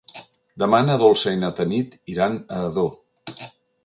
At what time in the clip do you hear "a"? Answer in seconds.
2.57-2.63